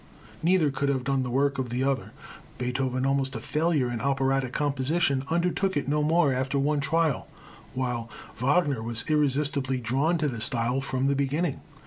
Neither 0.41 0.71
could 0.71 0.89
have 0.89 1.03
done 1.03 1.21
the 1.21 1.29
work 1.29 1.59
of 1.59 1.69
the 1.69 1.83
other. 1.83 2.11
Beethoven, 2.57 3.05
almost 3.05 3.35
a 3.35 3.39
failure 3.39 3.91
in 3.91 4.01
operatic 4.01 4.51
composition, 4.51 5.23
undertook 5.29 5.77
it 5.77 5.87
no 5.87 6.01
more 6.01 6.33
after 6.33 6.57
one 6.57 6.79
trial, 6.79 7.27
while 7.75 8.09
Wagner 8.37 8.81
was 8.81 9.05
irresistibly 9.11 9.79
drawn 9.79 10.17
to 10.17 10.27
this 10.27 10.45
style 10.45 10.81
from 10.81 11.05
the 11.05 11.15
beginning. 11.15 11.59